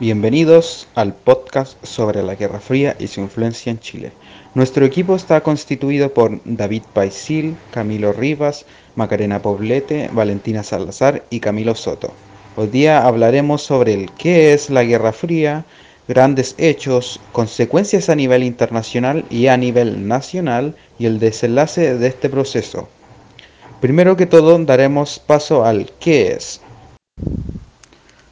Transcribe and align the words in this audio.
Bienvenidos 0.00 0.86
al 0.94 1.12
podcast 1.12 1.84
sobre 1.84 2.22
la 2.22 2.36
Guerra 2.36 2.60
Fría 2.60 2.94
y 3.00 3.08
su 3.08 3.20
influencia 3.20 3.72
en 3.72 3.80
Chile. 3.80 4.12
Nuestro 4.54 4.84
equipo 4.84 5.16
está 5.16 5.40
constituido 5.40 6.14
por 6.14 6.40
David 6.44 6.82
Paisil, 6.92 7.56
Camilo 7.72 8.12
Rivas, 8.12 8.64
Macarena 8.94 9.42
Poblete, 9.42 10.08
Valentina 10.12 10.62
Salazar 10.62 11.24
y 11.30 11.40
Camilo 11.40 11.74
Soto. 11.74 12.12
Hoy 12.54 12.68
día 12.68 13.04
hablaremos 13.04 13.62
sobre 13.62 13.92
el 13.94 14.12
qué 14.12 14.52
es 14.52 14.70
la 14.70 14.84
Guerra 14.84 15.12
Fría, 15.12 15.64
grandes 16.06 16.54
hechos, 16.58 17.18
consecuencias 17.32 18.08
a 18.08 18.14
nivel 18.14 18.44
internacional 18.44 19.24
y 19.30 19.48
a 19.48 19.56
nivel 19.56 20.06
nacional 20.06 20.76
y 21.00 21.06
el 21.06 21.18
desenlace 21.18 21.98
de 21.98 22.06
este 22.06 22.28
proceso. 22.28 22.88
Primero 23.80 24.16
que 24.16 24.26
todo 24.26 24.56
daremos 24.60 25.18
paso 25.18 25.64
al 25.64 25.90
qué 25.98 26.34
es. 26.34 26.60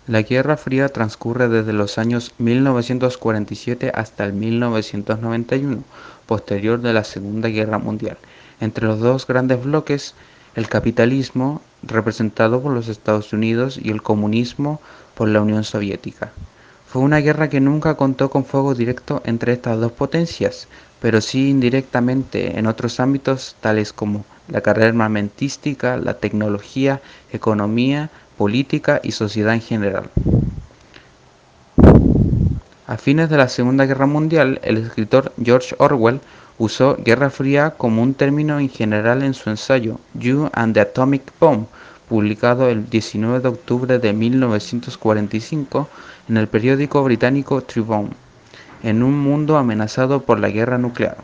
La 0.09 0.23
Guerra 0.23 0.57
Fría 0.57 0.89
transcurre 0.89 1.49
desde 1.49 1.73
los 1.73 1.99
años 1.99 2.33
1947 2.39 3.91
hasta 3.93 4.25
el 4.25 4.35
1991, 4.35 5.83
posterior 6.27 6.81
de 6.81 6.93
la 6.93 7.03
Segunda 7.03 7.49
Guerra 7.49 7.79
Mundial, 7.79 8.17
entre 8.61 8.87
los 8.87 9.01
dos 9.01 9.27
grandes 9.27 9.65
bloques, 9.65 10.15
el 10.55 10.69
capitalismo, 10.69 11.61
representado 11.83 12.63
por 12.63 12.73
los 12.73 12.87
Estados 12.87 13.33
Unidos, 13.33 13.81
y 13.83 13.91
el 13.91 14.01
comunismo 14.01 14.81
por 15.17 15.29
la 15.29 15.41
Unión 15.41 15.65
Soviética. 15.65 16.31
Fue 16.87 17.03
una 17.03 17.19
guerra 17.19 17.49
que 17.49 17.61
nunca 17.61 17.97
contó 17.97 18.31
con 18.31 18.45
fuego 18.45 18.77
directo 18.77 19.23
entre 19.25 19.55
estas 19.55 19.81
dos 19.81 19.91
potencias, 19.91 20.69
pero 21.01 21.21
sí 21.21 21.51
indirectamente 21.51 22.57
en 22.57 22.69
otros 22.69 23.01
ámbitos 23.01 23.57
tales 23.61 23.93
como 23.93 24.25
la 24.47 24.61
carrera 24.61 24.89
armamentística, 24.89 25.97
la 25.97 26.15
tecnología, 26.15 27.01
economía, 27.33 28.09
política 28.37 29.01
y 29.03 29.13
sociedad 29.13 29.55
en 29.55 29.61
general. 29.61 30.11
A 32.87 32.97
fines 32.99 33.29
de 33.29 33.37
la 33.37 33.49
Segunda 33.49 33.85
Guerra 33.85 34.07
Mundial, 34.07 34.61
el 34.63 34.77
escritor 34.77 35.33
George 35.43 35.75
Orwell 35.79 36.21
usó 36.59 36.97
Guerra 36.97 37.31
Fría 37.31 37.71
como 37.71 38.03
un 38.03 38.15
término 38.15 38.59
en 38.59 38.69
general 38.69 39.23
en 39.23 39.35
su 39.35 39.51
ensayo 39.51 39.99
You 40.15 40.49
and 40.53 40.75
the 40.75 40.81
Atomic 40.81 41.33
Bomb, 41.41 41.67
publicado 42.09 42.69
el 42.69 42.89
19 42.89 43.41
de 43.41 43.49
octubre 43.49 43.99
de 43.99 44.13
1945 44.13 45.89
en 46.29 46.37
el 46.37 46.47
periódico 46.47 47.03
británico 47.03 47.61
Tribune, 47.63 48.11
en 48.83 49.03
un 49.03 49.19
mundo 49.19 49.57
amenazado 49.57 50.23
por 50.23 50.39
la 50.39 50.49
guerra 50.49 50.79
nuclear. 50.79 51.17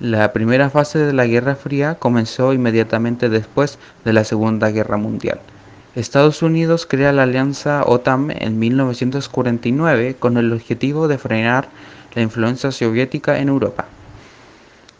La 0.00 0.32
primera 0.32 0.70
fase 0.70 1.00
de 1.00 1.12
la 1.12 1.26
Guerra 1.26 1.56
Fría 1.56 1.96
comenzó 1.96 2.52
inmediatamente 2.52 3.28
después 3.28 3.80
de 4.04 4.12
la 4.12 4.22
Segunda 4.22 4.70
Guerra 4.70 4.96
Mundial. 4.96 5.40
Estados 5.96 6.40
Unidos 6.40 6.86
crea 6.86 7.12
la 7.12 7.24
alianza 7.24 7.82
OTAN 7.84 8.30
en 8.30 8.60
1949 8.60 10.14
con 10.16 10.36
el 10.36 10.52
objetivo 10.52 11.08
de 11.08 11.18
frenar 11.18 11.68
la 12.14 12.22
influencia 12.22 12.70
soviética 12.70 13.40
en 13.40 13.48
Europa. 13.48 13.86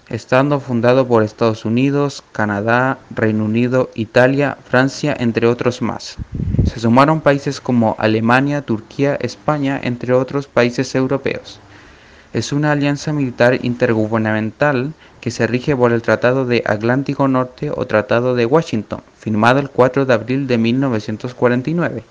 Estando 0.09 0.59
fundado 0.59 1.07
por 1.07 1.23
Estados 1.23 1.65
Unidos, 1.65 2.25
Canadá, 2.33 2.99
Reino 3.11 3.45
Unido, 3.45 3.91
Italia, 3.95 4.59
Francia, 4.69 5.17
entre 5.17 5.47
otros 5.47 5.81
más. 5.81 6.17
Se 6.65 6.81
sumaron 6.81 7.21
países 7.21 7.61
como 7.61 7.95
Alemania, 8.01 8.63
Turquía, 8.63 9.17
España, 9.21 9.79
entre 9.81 10.13
otros 10.13 10.49
países 10.49 10.93
europeos 10.97 11.61
es 12.33 12.53
una 12.53 12.73
alianza 12.73 13.13
militar 13.13 13.59
intergubernamental 13.65 14.93
que 15.21 15.31
se 15.31 15.47
rige 15.47 15.75
por 15.75 15.93
el 15.93 16.03
Tratado 16.03 16.45
de 16.45 16.63
Atlántico 16.67 17.27
Norte 17.27 17.71
o 17.75 17.87
Tratado 17.87 18.35
de 18.35 18.47
Washington, 18.47 19.01
firmado 19.19 19.61
el 19.61 19.71
4 19.71 20.05
de 20.05 20.15
abril 20.15 20.47
de 20.47 20.59
1949. 20.59 22.05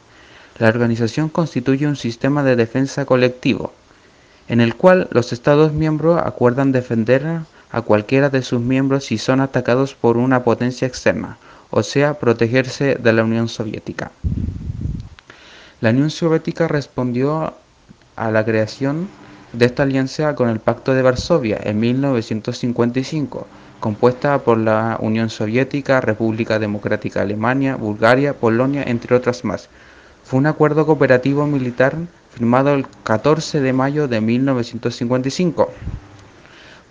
La 0.58 0.70
organización 0.70 1.30
constituye 1.30 1.88
un 1.88 1.96
sistema 1.96 2.44
de 2.44 2.56
defensa 2.56 3.06
colectivo, 3.06 3.74
en 4.48 4.60
el 4.60 4.76
cual 4.76 5.08
los 5.12 5.34
Estados 5.34 5.72
miembros 5.72 6.20
acuerdan 6.24 6.72
defender 6.72 7.42
a 7.72 7.82
cualquiera 7.82 8.30
de 8.30 8.42
sus 8.42 8.60
miembros 8.60 9.06
si 9.06 9.18
son 9.18 9.40
atacados 9.40 9.94
por 9.94 10.18
una 10.18 10.44
potencia 10.44 10.88
externa, 10.88 11.38
o 11.70 11.84
sea, 11.84 12.16
protegerse 12.16 12.96
de 12.96 13.14
la 13.14 13.24
Unión 13.24 13.50
Soviética. 13.50 14.12
La 15.80 15.92
Unión 15.92 16.10
Soviética 16.10 16.68
respondió 16.68 17.54
a 18.16 18.32
la 18.32 18.44
creación 18.44 19.08
de 19.58 19.66
esta 19.66 19.84
alianza 19.84 20.36
con 20.36 20.50
el 20.50 20.60
Pacto 20.60 20.94
de 20.94 21.02
Varsovia 21.02 21.58
en 21.64 21.80
1955, 21.80 23.48
compuesta 23.80 24.38
por 24.38 24.60
la 24.60 24.98
Unión 25.02 25.32
Soviética, 25.32 26.00
República 26.00 26.60
Democrática 26.60 27.22
Alemania, 27.22 27.76
Bulgaria, 27.76 28.36
Polonia, 28.36 28.84
entre 28.86 29.16
otras 29.16 29.44
más. 29.44 29.70
Fue 30.24 30.38
un 30.38 30.46
acuerdo 30.46 30.86
cooperativo 30.86 31.48
militar 31.48 31.96
firmado 32.32 32.76
el 32.76 32.86
14 33.04 33.60
de 33.62 33.74
mayo 33.74 34.08
de 34.08 34.22
1955 34.22 35.72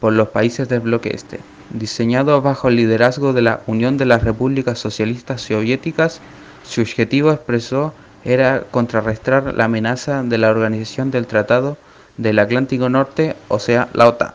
por 0.00 0.12
los 0.12 0.28
países 0.30 0.68
del 0.68 0.80
bloque 0.80 1.10
este, 1.14 1.38
diseñado 1.70 2.42
bajo 2.42 2.66
el 2.66 2.76
liderazgo 2.76 3.32
de 3.32 3.42
la 3.42 3.60
Unión 3.68 3.96
de 3.96 4.06
las 4.06 4.24
Repúblicas 4.24 4.80
Socialistas 4.80 5.42
Soviéticas. 5.42 6.20
Su 6.64 6.80
objetivo 6.80 7.30
expresó 7.30 7.94
era 8.24 8.64
contrarrestar 8.72 9.54
la 9.54 9.66
amenaza 9.66 10.24
de 10.24 10.38
la 10.38 10.50
organización 10.50 11.12
del 11.12 11.28
Tratado 11.28 11.76
del 12.16 12.38
Atlántico 12.38 12.88
Norte, 12.88 13.36
o 13.48 13.58
sea, 13.58 13.88
la 13.92 14.08
OTAN. 14.08 14.32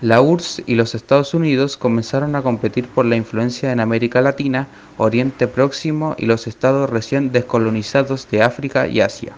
La 0.00 0.22
URSS 0.22 0.62
y 0.64 0.76
los 0.76 0.94
Estados 0.94 1.34
Unidos 1.34 1.76
comenzaron 1.76 2.34
a 2.34 2.42
competir 2.42 2.88
por 2.88 3.04
la 3.04 3.16
influencia 3.16 3.70
en 3.70 3.80
América 3.80 4.22
Latina, 4.22 4.66
Oriente 4.96 5.46
Próximo 5.46 6.14
y 6.16 6.24
los 6.24 6.46
estados 6.46 6.88
recién 6.88 7.32
descolonizados 7.32 8.26
de 8.30 8.42
África 8.42 8.86
y 8.88 9.02
Asia. 9.02 9.34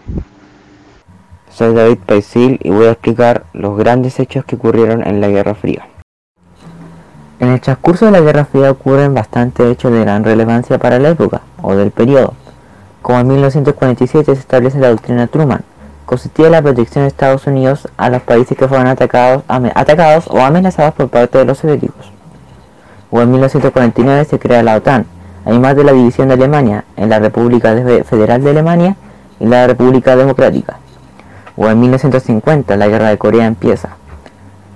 Soy 1.49 1.73
David 1.73 1.97
Paisil 2.05 2.59
y 2.63 2.69
voy 2.69 2.85
a 2.85 2.91
explicar 2.91 3.43
los 3.53 3.77
grandes 3.77 4.19
hechos 4.21 4.45
que 4.45 4.55
ocurrieron 4.55 5.05
en 5.05 5.19
la 5.19 5.27
Guerra 5.27 5.53
Fría. 5.53 5.85
En 7.39 7.49
el 7.49 7.59
transcurso 7.59 8.05
de 8.05 8.11
la 8.11 8.21
Guerra 8.21 8.45
Fría 8.45 8.71
ocurren 8.71 9.13
bastantes 9.13 9.69
hechos 9.69 9.91
de 9.91 9.99
gran 9.99 10.23
relevancia 10.23 10.79
para 10.79 10.97
la 10.97 11.09
época 11.09 11.41
o 11.61 11.75
del 11.75 11.91
periodo, 11.91 12.35
como 13.01 13.19
en 13.19 13.27
1947 13.27 14.33
se 14.33 14.39
establece 14.39 14.79
la 14.79 14.91
doctrina 14.91 15.27
Truman, 15.27 15.63
consistía 16.13 16.51
la 16.51 16.61
protección 16.61 17.05
de 17.05 17.07
Estados 17.07 17.47
Unidos 17.47 17.87
a 17.97 18.07
los 18.11 18.21
países 18.21 18.55
que 18.55 18.67
fueran 18.67 18.85
atacados, 18.85 19.41
atacados 19.47 20.27
o 20.27 20.41
amenazados 20.41 20.93
por 20.93 21.09
parte 21.09 21.39
de 21.39 21.45
los 21.45 21.57
soviéticos. 21.57 22.11
O 23.09 23.19
en 23.19 23.31
1949 23.31 24.25
se 24.25 24.37
crea 24.37 24.61
la 24.61 24.75
OTAN, 24.75 25.07
además 25.43 25.75
de 25.75 25.83
la 25.83 25.91
división 25.91 26.27
de 26.27 26.35
Alemania 26.35 26.85
en 26.97 27.09
la 27.09 27.17
República 27.17 27.75
Federal 28.05 28.43
de 28.43 28.51
Alemania 28.51 28.95
y 29.39 29.47
la 29.47 29.65
República 29.65 30.15
Democrática. 30.15 30.77
O 31.57 31.67
en 31.67 31.79
1950 31.79 32.77
la 32.77 32.87
Guerra 32.87 33.09
de 33.09 33.17
Corea 33.17 33.47
empieza. 33.47 33.97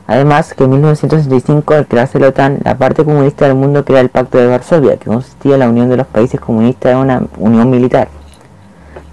Además 0.08 0.56
que 0.56 0.64
en 0.64 0.72
1965 0.72 1.72
al 1.76 1.86
crearse 1.86 2.18
la 2.18 2.30
OTAN, 2.30 2.62
la 2.64 2.80
parte 2.80 3.06
comunista 3.06 3.46
del 3.46 3.54
mundo 3.54 3.86
crea 3.86 4.02
el 4.02 4.10
Pacto 4.10 4.40
de 4.40 4.48
Varsovia, 4.48 4.98
que 4.98 5.06
consistía 5.06 5.54
en 5.54 5.60
la 5.60 5.70
unión 5.70 5.88
de 5.88 5.98
los 5.98 6.08
países 6.08 6.40
comunistas 6.40 6.94
en 6.94 6.98
una 6.98 7.22
unión 7.38 7.70
militar 7.70 8.08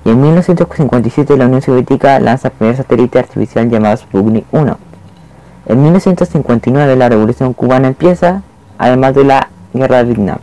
y 0.04 0.10
en 0.10 0.20
1957 0.20 1.37
la 1.37 1.47
Unión 1.47 1.62
Soviética 1.62 2.20
lanza 2.20 2.48
el 2.48 2.54
primer 2.54 2.76
satélite 2.76 3.19
artificial 3.19 3.70
llamado 3.70 3.97
Sputnik 3.97 4.44
1. 4.53 4.78
En 5.66 5.82
1959 5.82 6.97
la 6.97 7.09
Revolución 7.09 7.54
Cubana 7.54 7.88
empieza, 7.88 8.42
además 8.76 9.15
de 9.15 9.25
la 9.25 9.48
Guerra 9.72 9.98
de 9.98 10.04
Vietnam. 10.04 10.38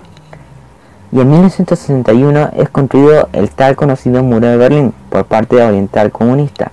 Y 1.11 1.19
en 1.19 1.29
1961 1.29 2.51
es 2.57 2.69
construido 2.69 3.29
el 3.33 3.49
tal 3.51 3.75
conocido 3.75 4.23
Muro 4.23 4.47
de 4.47 4.57
Berlín 4.57 4.93
por 5.09 5.25
parte 5.25 5.57
de 5.57 5.63
Oriental 5.63 6.11
Comunista. 6.11 6.71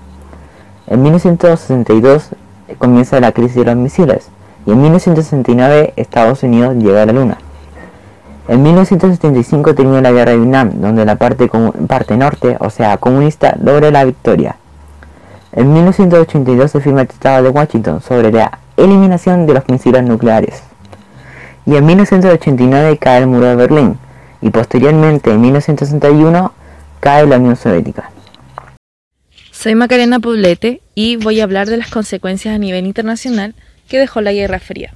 En 0.87 1.03
1962 1.03 2.31
comienza 2.78 3.20
la 3.20 3.32
crisis 3.32 3.56
de 3.56 3.65
los 3.65 3.76
misiles 3.76 4.31
y 4.65 4.70
en 4.70 4.81
1969 4.81 5.93
Estados 5.97 6.43
Unidos 6.43 6.76
llega 6.76 7.03
a 7.03 7.06
la 7.06 7.12
Luna. 7.12 7.38
En 8.49 8.63
1975 8.63 9.75
terminó 9.75 10.01
la 10.01 10.11
guerra 10.11 10.33
de 10.33 10.39
Vietnam, 10.39 10.81
donde 10.81 11.05
la 11.05 11.17
parte, 11.17 11.51
parte 11.87 12.17
norte, 12.17 12.57
o 12.61 12.71
sea, 12.71 12.97
comunista, 12.97 13.55
logra 13.62 13.91
la 13.91 14.06
victoria. 14.06 14.56
En 15.53 15.71
1982 15.71 16.71
se 16.71 16.81
firma 16.81 17.03
el 17.03 17.09
Tratado 17.09 17.45
de 17.45 17.50
Washington 17.50 18.00
sobre 18.00 18.33
la 18.33 18.59
eliminación 18.79 19.47
de 19.47 19.53
los 19.53 19.69
misiles 19.69 20.03
nucleares. 20.03 20.62
Y 21.67 21.77
en 21.77 21.85
1989 21.85 22.97
cae 22.97 23.19
el 23.19 23.27
muro 23.27 23.45
de 23.47 23.56
Berlín, 23.56 23.99
y 24.41 24.49
posteriormente 24.49 25.31
en 25.31 25.43
1961 25.43 26.53
cae 27.01 27.27
la 27.27 27.37
Unión 27.37 27.56
Soviética. 27.56 28.11
Soy 29.51 29.75
Macarena 29.75 30.21
Poblete 30.21 30.81
y 30.94 31.17
voy 31.17 31.41
a 31.41 31.44
hablar 31.44 31.69
de 31.69 31.77
las 31.77 31.91
consecuencias 31.91 32.55
a 32.55 32.59
nivel 32.59 32.87
internacional 32.87 33.55
que 33.89 33.99
dejó 33.99 34.23
la 34.23 34.33
Guerra 34.33 34.59
Fría. 34.59 34.94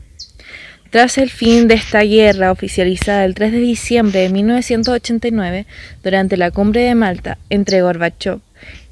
Tras 0.92 1.16
el 1.16 1.30
fin 1.30 1.68
de 1.68 1.74
esta 1.76 2.02
guerra 2.02 2.52
oficializada 2.52 3.24
el 3.24 3.34
3 3.34 3.52
de 3.52 3.58
diciembre 3.60 4.20
de 4.20 4.28
1989, 4.28 5.64
durante 6.02 6.36
la 6.36 6.50
cumbre 6.50 6.82
de 6.82 6.94
Malta 6.94 7.38
entre 7.48 7.80
Gorbachev 7.80 8.40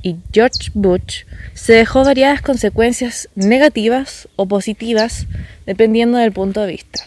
y 0.02 0.16
George 0.32 0.70
Bush, 0.72 1.24
se 1.52 1.74
dejó 1.74 2.02
variadas 2.02 2.40
consecuencias 2.40 3.28
negativas 3.34 4.28
o 4.36 4.46
positivas 4.46 5.26
dependiendo 5.66 6.16
del 6.16 6.32
punto 6.32 6.62
de 6.62 6.72
vista. 6.72 7.04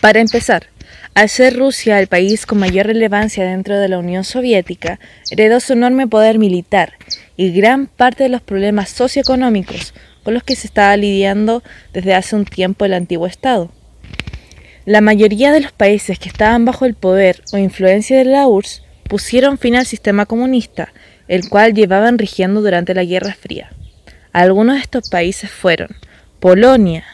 Para 0.00 0.18
empezar, 0.18 0.66
Al 1.14 1.28
ser 1.28 1.56
Rusia 1.56 2.00
el 2.00 2.08
país 2.08 2.46
con 2.46 2.58
mayor 2.58 2.86
relevancia 2.86 3.44
dentro 3.44 3.78
de 3.78 3.88
la 3.88 3.98
Unión 3.98 4.24
Soviética, 4.24 4.98
heredó 5.30 5.60
su 5.60 5.74
enorme 5.74 6.08
poder 6.08 6.40
militar 6.40 6.94
y 7.36 7.52
gran 7.52 7.86
parte 7.86 8.24
de 8.24 8.30
los 8.30 8.42
problemas 8.42 8.90
socioeconómicos 8.90 9.94
con 10.24 10.34
los 10.34 10.42
que 10.42 10.56
se 10.56 10.66
estaba 10.66 10.96
lidiando 10.96 11.62
desde 11.92 12.14
hace 12.14 12.34
un 12.34 12.44
tiempo 12.44 12.84
el 12.84 12.94
antiguo 12.94 13.26
Estado. 13.26 13.70
La 14.86 15.00
mayoría 15.00 15.52
de 15.52 15.60
los 15.60 15.72
países 15.72 16.18
que 16.18 16.28
estaban 16.28 16.64
bajo 16.64 16.84
el 16.84 16.94
poder 16.94 17.42
o 17.52 17.58
influencia 17.58 18.18
de 18.18 18.24
la 18.24 18.46
URSS 18.46 18.82
pusieron 19.08 19.58
fin 19.58 19.76
al 19.76 19.86
sistema 19.86 20.26
comunista, 20.26 20.92
el 21.28 21.48
cual 21.48 21.74
llevaban 21.74 22.18
rigiendo 22.18 22.60
durante 22.60 22.94
la 22.94 23.04
Guerra 23.04 23.34
Fría. 23.34 23.70
Algunos 24.32 24.76
de 24.76 24.82
estos 24.82 25.08
países 25.08 25.50
fueron 25.50 25.88
Polonia, 26.40 27.04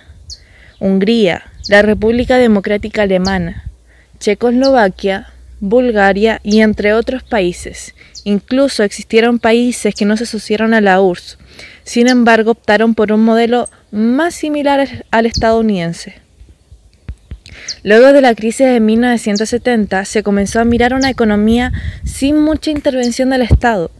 Hungría, 0.80 1.44
la 1.68 1.82
República 1.82 2.38
Democrática 2.38 3.02
Alemana, 3.02 3.70
Checoslovaquia, 4.18 5.28
Bulgaria 5.60 6.40
y 6.42 6.62
entre 6.62 6.94
otros 6.94 7.22
países. 7.22 7.94
Incluso 8.24 8.82
existieron 8.82 9.38
países 9.38 9.94
que 9.94 10.04
no 10.04 10.16
se 10.16 10.24
asociaron 10.24 10.74
a 10.74 10.80
la 10.80 11.00
URSS, 11.00 11.38
sin 11.84 12.08
embargo 12.08 12.52
optaron 12.52 12.94
por 12.94 13.12
un 13.12 13.24
modelo 13.24 13.68
más 13.90 14.34
similar 14.34 15.04
al 15.10 15.26
estadounidense. 15.26 16.16
Luego 17.82 18.12
de 18.12 18.20
la 18.20 18.34
crisis 18.34 18.66
de 18.66 18.80
1970 18.80 20.04
se 20.04 20.22
comenzó 20.22 20.60
a 20.60 20.64
mirar 20.64 20.94
una 20.94 21.10
economía 21.10 21.72
sin 22.04 22.38
mucha 22.38 22.70
intervención 22.70 23.30
del 23.30 23.42
Estado 23.42 23.90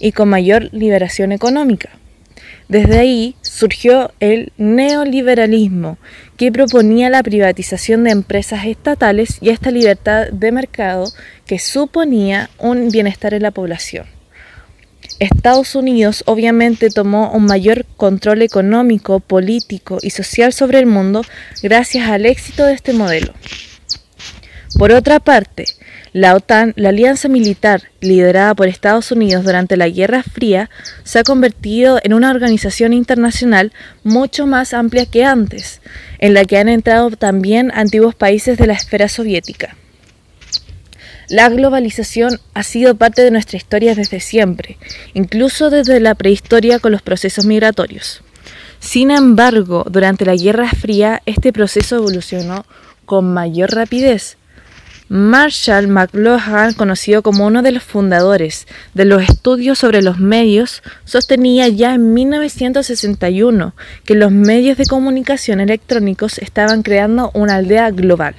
y 0.00 0.12
con 0.12 0.28
mayor 0.28 0.68
liberación 0.72 1.32
económica. 1.32 1.90
Desde 2.72 3.00
ahí 3.00 3.36
surgió 3.42 4.12
el 4.18 4.50
neoliberalismo, 4.56 5.98
que 6.38 6.50
proponía 6.50 7.10
la 7.10 7.22
privatización 7.22 8.02
de 8.02 8.12
empresas 8.12 8.64
estatales 8.64 9.36
y 9.42 9.50
esta 9.50 9.70
libertad 9.70 10.28
de 10.28 10.52
mercado 10.52 11.04
que 11.44 11.58
suponía 11.58 12.48
un 12.56 12.88
bienestar 12.88 13.34
en 13.34 13.42
la 13.42 13.50
población. 13.50 14.06
Estados 15.18 15.74
Unidos 15.74 16.24
obviamente 16.24 16.88
tomó 16.88 17.30
un 17.32 17.44
mayor 17.44 17.84
control 17.98 18.40
económico, 18.40 19.20
político 19.20 19.98
y 20.00 20.08
social 20.08 20.54
sobre 20.54 20.78
el 20.78 20.86
mundo 20.86 21.20
gracias 21.62 22.08
al 22.08 22.24
éxito 22.24 22.64
de 22.64 22.72
este 22.72 22.94
modelo. 22.94 23.34
Por 24.78 24.92
otra 24.92 25.20
parte, 25.20 25.66
la 26.12 26.34
OTAN, 26.34 26.74
la 26.76 26.90
alianza 26.90 27.28
militar 27.28 27.84
liderada 28.00 28.54
por 28.54 28.68
Estados 28.68 29.12
Unidos 29.12 29.44
durante 29.44 29.76
la 29.76 29.88
Guerra 29.88 30.22
Fría, 30.22 30.68
se 31.04 31.18
ha 31.18 31.24
convertido 31.24 32.00
en 32.02 32.12
una 32.12 32.30
organización 32.30 32.92
internacional 32.92 33.72
mucho 34.04 34.46
más 34.46 34.74
amplia 34.74 35.06
que 35.06 35.24
antes, 35.24 35.80
en 36.18 36.34
la 36.34 36.44
que 36.44 36.58
han 36.58 36.68
entrado 36.68 37.10
también 37.12 37.72
antiguos 37.74 38.14
países 38.14 38.58
de 38.58 38.66
la 38.66 38.74
esfera 38.74 39.08
soviética. 39.08 39.76
La 41.28 41.48
globalización 41.48 42.40
ha 42.52 42.62
sido 42.62 42.96
parte 42.96 43.22
de 43.22 43.30
nuestra 43.30 43.56
historia 43.56 43.94
desde 43.94 44.20
siempre, 44.20 44.76
incluso 45.14 45.70
desde 45.70 45.98
la 45.98 46.14
prehistoria 46.14 46.78
con 46.78 46.92
los 46.92 47.00
procesos 47.00 47.46
migratorios. 47.46 48.22
Sin 48.80 49.10
embargo, 49.10 49.86
durante 49.88 50.26
la 50.26 50.36
Guerra 50.36 50.68
Fría 50.68 51.22
este 51.24 51.52
proceso 51.52 51.96
evolucionó 51.96 52.66
con 53.06 53.32
mayor 53.32 53.70
rapidez, 53.70 54.36
Marshall 55.14 55.88
McLuhan, 55.88 56.72
conocido 56.72 57.20
como 57.22 57.46
uno 57.46 57.60
de 57.60 57.70
los 57.70 57.82
fundadores 57.82 58.66
de 58.94 59.04
los 59.04 59.22
estudios 59.22 59.78
sobre 59.78 60.00
los 60.00 60.18
medios, 60.18 60.82
sostenía 61.04 61.68
ya 61.68 61.92
en 61.92 62.14
1961 62.14 63.74
que 64.06 64.14
los 64.14 64.32
medios 64.32 64.78
de 64.78 64.86
comunicación 64.86 65.60
electrónicos 65.60 66.38
estaban 66.38 66.82
creando 66.82 67.30
una 67.34 67.56
aldea 67.56 67.90
global. 67.90 68.36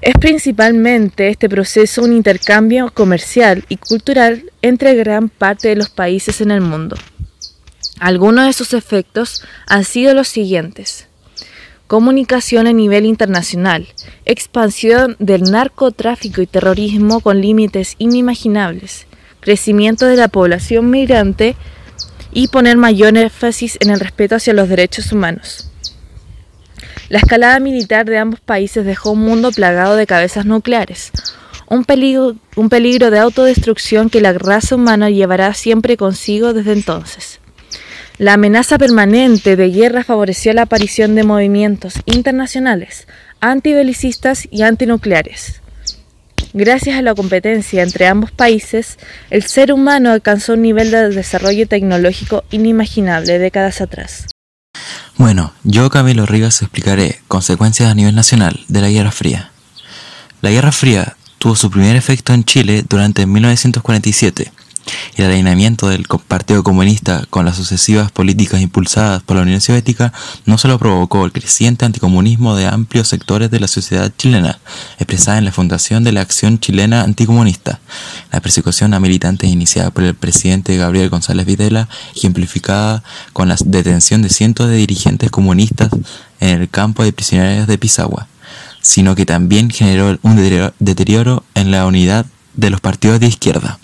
Es 0.00 0.14
principalmente 0.18 1.28
este 1.28 1.48
proceso 1.48 2.02
un 2.02 2.12
intercambio 2.12 2.90
comercial 2.92 3.64
y 3.68 3.76
cultural 3.76 4.50
entre 4.60 4.96
gran 4.96 5.28
parte 5.28 5.68
de 5.68 5.76
los 5.76 5.88
países 5.88 6.40
en 6.40 6.50
el 6.50 6.62
mundo. 6.62 6.96
Algunos 8.00 8.46
de 8.46 8.54
sus 8.54 8.74
efectos 8.74 9.44
han 9.68 9.84
sido 9.84 10.14
los 10.14 10.26
siguientes 10.26 11.06
comunicación 11.92 12.66
a 12.66 12.72
nivel 12.72 13.04
internacional, 13.04 13.86
expansión 14.24 15.14
del 15.18 15.42
narcotráfico 15.42 16.40
y 16.40 16.46
terrorismo 16.46 17.20
con 17.20 17.42
límites 17.42 17.96
inimaginables, 17.98 19.06
crecimiento 19.40 20.06
de 20.06 20.16
la 20.16 20.28
población 20.28 20.88
migrante 20.88 21.54
y 22.32 22.48
poner 22.48 22.78
mayor 22.78 23.18
énfasis 23.18 23.76
en 23.80 23.90
el 23.90 24.00
respeto 24.00 24.36
hacia 24.36 24.54
los 24.54 24.70
derechos 24.70 25.12
humanos. 25.12 25.70
La 27.10 27.18
escalada 27.18 27.60
militar 27.60 28.06
de 28.06 28.16
ambos 28.16 28.40
países 28.40 28.86
dejó 28.86 29.10
un 29.10 29.20
mundo 29.20 29.50
plagado 29.52 29.94
de 29.94 30.06
cabezas 30.06 30.46
nucleares, 30.46 31.12
un 31.68 31.84
peligro, 31.84 32.36
un 32.56 32.70
peligro 32.70 33.10
de 33.10 33.18
autodestrucción 33.18 34.08
que 34.08 34.22
la 34.22 34.32
raza 34.32 34.76
humana 34.76 35.10
llevará 35.10 35.52
siempre 35.52 35.98
consigo 35.98 36.54
desde 36.54 36.72
entonces. 36.72 37.41
La 38.18 38.34
amenaza 38.34 38.78
permanente 38.78 39.56
de 39.56 39.70
guerra 39.70 40.04
favoreció 40.04 40.52
la 40.52 40.62
aparición 40.62 41.14
de 41.14 41.24
movimientos 41.24 41.94
internacionales 42.06 43.06
antibelicistas 43.42 44.46
y 44.50 44.62
antinucleares. 44.62 45.60
Gracias 46.54 46.96
a 46.96 47.02
la 47.02 47.14
competencia 47.14 47.82
entre 47.82 48.06
ambos 48.06 48.30
países, 48.30 48.98
el 49.30 49.42
ser 49.42 49.72
humano 49.72 50.10
alcanzó 50.10 50.52
un 50.52 50.62
nivel 50.62 50.90
de 50.90 51.08
desarrollo 51.08 51.66
tecnológico 51.66 52.44
inimaginable 52.50 53.38
décadas 53.38 53.80
atrás. 53.80 54.26
Bueno, 55.16 55.52
yo 55.64 55.90
Camilo 55.90 56.24
Rivas 56.24 56.62
explicaré 56.62 57.20
consecuencias 57.26 57.90
a 57.90 57.94
nivel 57.94 58.14
nacional 58.14 58.60
de 58.68 58.80
la 58.80 58.90
Guerra 58.90 59.10
Fría. 59.10 59.50
La 60.40 60.50
Guerra 60.50 60.72
Fría 60.72 61.16
tuvo 61.38 61.56
su 61.56 61.70
primer 61.70 61.96
efecto 61.96 62.32
en 62.32 62.44
Chile 62.44 62.84
durante 62.88 63.26
1947 63.26 64.52
el 65.16 65.26
alineamiento 65.26 65.88
del 65.88 66.06
Partido 66.06 66.62
Comunista 66.62 67.24
con 67.30 67.44
las 67.44 67.56
sucesivas 67.56 68.10
políticas 68.10 68.60
impulsadas 68.60 69.22
por 69.22 69.36
la 69.36 69.42
Unión 69.42 69.60
Soviética 69.60 70.12
no 70.46 70.58
solo 70.58 70.78
provocó 70.78 71.24
el 71.24 71.32
creciente 71.32 71.84
anticomunismo 71.84 72.56
de 72.56 72.66
amplios 72.66 73.08
sectores 73.08 73.50
de 73.50 73.60
la 73.60 73.68
sociedad 73.68 74.12
chilena, 74.16 74.58
expresada 74.98 75.38
en 75.38 75.44
la 75.44 75.52
fundación 75.52 76.04
de 76.04 76.12
la 76.12 76.22
Acción 76.22 76.58
Chilena 76.58 77.02
Anticomunista, 77.02 77.80
la 78.32 78.40
persecución 78.40 78.94
a 78.94 79.00
militantes 79.00 79.50
iniciada 79.50 79.90
por 79.90 80.04
el 80.04 80.14
presidente 80.14 80.76
Gabriel 80.76 81.10
González 81.10 81.46
Videla, 81.46 81.88
ejemplificada 82.16 83.02
con 83.32 83.48
la 83.48 83.56
detención 83.64 84.22
de 84.22 84.30
cientos 84.30 84.68
de 84.68 84.76
dirigentes 84.76 85.30
comunistas 85.30 85.90
en 86.40 86.60
el 86.60 86.68
campo 86.68 87.04
de 87.04 87.12
prisioneros 87.12 87.66
de 87.66 87.78
Pisagua, 87.78 88.26
sino 88.80 89.14
que 89.14 89.26
también 89.26 89.70
generó 89.70 90.18
un 90.22 90.72
deterioro 90.78 91.44
en 91.54 91.70
la 91.70 91.86
unidad 91.86 92.26
de 92.54 92.70
los 92.70 92.80
partidos 92.80 93.20
de 93.20 93.28
izquierda. 93.28 93.78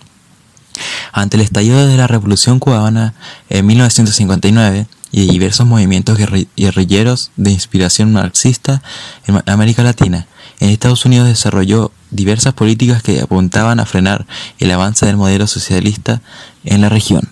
Ante 1.12 1.36
el 1.36 1.42
estallido 1.42 1.86
de 1.86 1.96
la 1.96 2.06
Revolución 2.06 2.58
cubana 2.58 3.14
en 3.48 3.66
1959 3.66 4.86
y 5.10 5.26
diversos 5.26 5.66
movimientos 5.66 6.18
guerrilleros 6.56 7.30
de 7.36 7.50
inspiración 7.50 8.12
marxista 8.12 8.82
en 9.26 9.42
América 9.46 9.82
Latina, 9.82 10.26
en 10.60 10.70
Estados 10.70 11.04
Unidos 11.04 11.28
desarrolló 11.28 11.92
diversas 12.10 12.52
políticas 12.54 13.02
que 13.02 13.20
apuntaban 13.20 13.80
a 13.80 13.86
frenar 13.86 14.26
el 14.58 14.70
avance 14.70 15.06
del 15.06 15.16
modelo 15.16 15.46
socialista 15.46 16.20
en 16.64 16.80
la 16.80 16.88
región. 16.88 17.28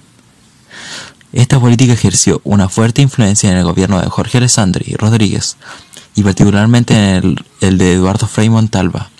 Esta 1.32 1.58
política 1.58 1.92
ejerció 1.92 2.40
una 2.44 2.68
fuerte 2.68 3.02
influencia 3.02 3.50
en 3.50 3.58
el 3.58 3.64
gobierno 3.64 4.00
de 4.00 4.08
Jorge 4.08 4.38
Alessandri 4.38 4.94
Rodríguez 4.94 5.56
y 6.14 6.22
particularmente 6.22 6.94
en 6.94 7.14
el, 7.16 7.44
el 7.60 7.78
de 7.78 7.94
Eduardo 7.94 8.26
Frei 8.26 8.48
Montalva. 8.48 9.10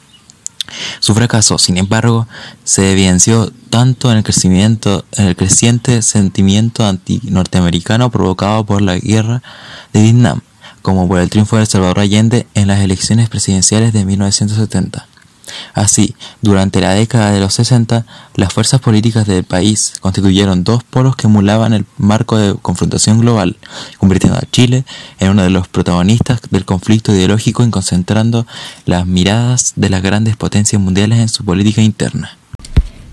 Su 1.00 1.14
fracaso, 1.14 1.58
sin 1.58 1.76
embargo, 1.76 2.26
se 2.64 2.92
evidenció 2.92 3.52
tanto 3.70 4.10
en 4.10 4.18
el 4.18 5.36
creciente 5.36 6.02
sentimiento 6.02 6.84
anti-norteamericano 6.86 8.10
provocado 8.10 8.64
por 8.64 8.82
la 8.82 8.96
guerra 8.96 9.42
de 9.92 10.02
Vietnam, 10.02 10.40
como 10.82 11.08
por 11.08 11.20
el 11.20 11.30
triunfo 11.30 11.56
de 11.56 11.66
Salvador 11.66 12.00
Allende 12.00 12.46
en 12.54 12.68
las 12.68 12.80
elecciones 12.80 13.28
presidenciales 13.28 13.92
de 13.92 14.04
1970. 14.04 15.06
Así, 15.74 16.14
durante 16.42 16.80
la 16.80 16.94
década 16.94 17.32
de 17.32 17.40
los 17.40 17.54
60, 17.54 18.06
las 18.34 18.52
fuerzas 18.52 18.80
políticas 18.80 19.26
del 19.26 19.44
país 19.44 19.94
constituyeron 20.00 20.64
dos 20.64 20.84
polos 20.84 21.16
que 21.16 21.26
emulaban 21.26 21.72
el 21.72 21.84
marco 21.98 22.38
de 22.38 22.54
confrontación 22.54 23.20
global, 23.20 23.56
convirtiendo 23.98 24.38
a 24.38 24.50
Chile 24.50 24.84
en 25.18 25.30
uno 25.30 25.42
de 25.42 25.50
los 25.50 25.68
protagonistas 25.68 26.40
del 26.50 26.64
conflicto 26.64 27.12
ideológico 27.12 27.64
y 27.64 27.70
concentrando 27.70 28.46
las 28.84 29.06
miradas 29.06 29.72
de 29.76 29.90
las 29.90 30.02
grandes 30.02 30.36
potencias 30.36 30.80
mundiales 30.80 31.18
en 31.18 31.28
su 31.28 31.44
política 31.44 31.82
interna. 31.82 32.36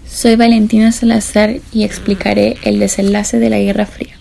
Soy 0.07 0.35
Valentina 0.35 0.91
Salazar 0.91 1.55
y 1.71 1.83
explicaré 1.83 2.57
el 2.63 2.79
desenlace 2.79 3.39
de 3.39 3.49
la 3.49 3.59
Guerra 3.59 3.85
Fría. 3.85 4.15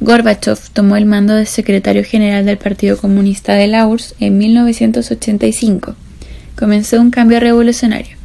Gorbachev 0.00 0.58
tomó 0.74 0.96
el 0.96 1.06
mando 1.06 1.34
de 1.34 1.46
secretario 1.46 2.04
general 2.04 2.44
del 2.44 2.58
Partido 2.58 2.98
Comunista 2.98 3.54
de 3.54 3.66
la 3.66 3.86
URSS 3.86 4.14
en 4.20 4.36
1985 4.36 5.94
comenzó 6.56 7.00
un 7.00 7.10
cambio 7.10 7.40
revolucionario. 7.40 8.16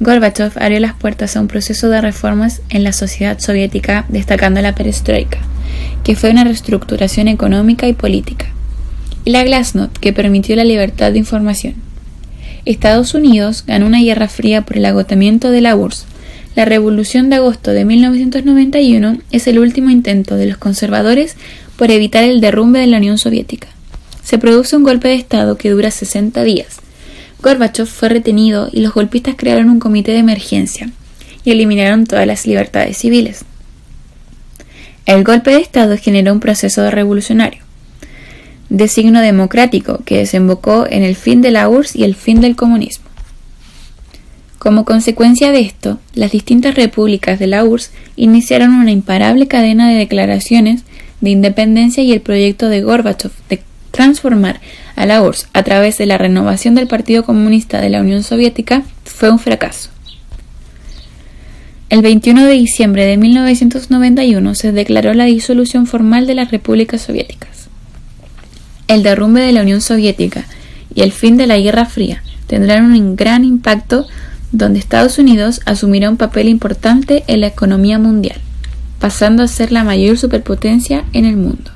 Gorbachev 0.00 0.52
abrió 0.56 0.80
las 0.80 0.94
puertas 0.94 1.36
a 1.36 1.40
un 1.40 1.48
proceso 1.48 1.88
de 1.88 2.00
reformas 2.00 2.60
en 2.68 2.84
la 2.84 2.92
sociedad 2.92 3.38
soviética, 3.38 4.04
destacando 4.08 4.60
la 4.60 4.74
perestroika, 4.74 5.38
que 6.04 6.16
fue 6.16 6.30
una 6.30 6.44
reestructuración 6.44 7.28
económica 7.28 7.88
y 7.88 7.94
política, 7.94 8.46
y 9.24 9.30
la 9.30 9.44
glasnost, 9.44 9.96
que 9.96 10.12
permitió 10.12 10.54
la 10.56 10.64
libertad 10.64 11.12
de 11.12 11.18
información. 11.18 11.74
Estados 12.66 13.14
Unidos 13.14 13.64
ganó 13.66 13.86
una 13.86 14.00
guerra 14.00 14.28
fría 14.28 14.62
por 14.62 14.76
el 14.76 14.84
agotamiento 14.84 15.50
de 15.50 15.60
la 15.60 15.76
URSS. 15.76 16.06
La 16.56 16.64
Revolución 16.64 17.30
de 17.30 17.36
agosto 17.36 17.70
de 17.70 17.84
1991 17.84 19.18
es 19.30 19.46
el 19.46 19.58
último 19.58 19.90
intento 19.90 20.36
de 20.36 20.46
los 20.46 20.56
conservadores 20.56 21.36
por 21.76 21.90
evitar 21.90 22.24
el 22.24 22.40
derrumbe 22.40 22.80
de 22.80 22.86
la 22.86 22.96
Unión 22.96 23.18
Soviética. 23.18 23.68
Se 24.22 24.38
produce 24.38 24.76
un 24.76 24.82
golpe 24.82 25.08
de 25.08 25.14
Estado 25.14 25.56
que 25.56 25.70
dura 25.70 25.90
60 25.90 26.42
días. 26.42 26.80
Gorbachev 27.46 27.86
fue 27.86 28.08
retenido 28.08 28.68
y 28.72 28.80
los 28.80 28.92
golpistas 28.92 29.36
crearon 29.38 29.70
un 29.70 29.78
comité 29.78 30.10
de 30.10 30.18
emergencia 30.18 30.90
y 31.44 31.52
eliminaron 31.52 32.04
todas 32.04 32.26
las 32.26 32.44
libertades 32.44 32.96
civiles. 32.96 33.44
El 35.04 35.22
golpe 35.22 35.52
de 35.52 35.60
Estado 35.60 35.96
generó 35.96 36.32
un 36.32 36.40
proceso 36.40 36.90
revolucionario 36.90 37.62
de 38.68 38.88
signo 38.88 39.20
democrático 39.20 40.00
que 40.04 40.16
desembocó 40.16 40.88
en 40.90 41.04
el 41.04 41.14
fin 41.14 41.40
de 41.40 41.52
la 41.52 41.68
URSS 41.68 41.94
y 41.94 42.02
el 42.02 42.16
fin 42.16 42.40
del 42.40 42.56
comunismo. 42.56 43.04
Como 44.58 44.84
consecuencia 44.84 45.52
de 45.52 45.60
esto, 45.60 46.00
las 46.14 46.32
distintas 46.32 46.74
repúblicas 46.74 47.38
de 47.38 47.46
la 47.46 47.62
URSS 47.62 47.92
iniciaron 48.16 48.74
una 48.74 48.90
imparable 48.90 49.46
cadena 49.46 49.88
de 49.88 49.94
declaraciones 49.94 50.82
de 51.20 51.30
independencia 51.30 52.02
y 52.02 52.10
el 52.10 52.22
proyecto 52.22 52.68
de 52.68 52.82
Gorbachev 52.82 53.30
de 53.48 53.62
transformar 53.96 54.60
a 54.94 55.06
la 55.06 55.22
URSS 55.22 55.48
a 55.54 55.62
través 55.62 55.96
de 55.96 56.04
la 56.04 56.18
renovación 56.18 56.74
del 56.74 56.86
Partido 56.86 57.24
Comunista 57.24 57.80
de 57.80 57.88
la 57.88 58.02
Unión 58.02 58.22
Soviética 58.22 58.82
fue 59.04 59.30
un 59.30 59.38
fracaso. 59.38 59.88
El 61.88 62.02
21 62.02 62.44
de 62.44 62.52
diciembre 62.52 63.06
de 63.06 63.16
1991 63.16 64.54
se 64.54 64.72
declaró 64.72 65.14
la 65.14 65.24
disolución 65.24 65.86
formal 65.86 66.26
de 66.26 66.34
las 66.34 66.50
repúblicas 66.50 67.00
soviéticas. 67.00 67.68
El 68.86 69.02
derrumbe 69.02 69.40
de 69.40 69.52
la 69.52 69.62
Unión 69.62 69.80
Soviética 69.80 70.44
y 70.94 71.00
el 71.00 71.10
fin 71.10 71.38
de 71.38 71.46
la 71.46 71.58
Guerra 71.58 71.86
Fría 71.86 72.22
tendrán 72.48 72.92
un 72.92 73.16
gran 73.16 73.44
impacto 73.44 74.06
donde 74.52 74.78
Estados 74.78 75.18
Unidos 75.18 75.62
asumirá 75.64 76.10
un 76.10 76.18
papel 76.18 76.50
importante 76.50 77.24
en 77.28 77.40
la 77.40 77.46
economía 77.46 77.98
mundial, 77.98 78.40
pasando 79.00 79.42
a 79.42 79.48
ser 79.48 79.72
la 79.72 79.84
mayor 79.84 80.18
superpotencia 80.18 81.06
en 81.14 81.24
el 81.24 81.38
mundo. 81.38 81.75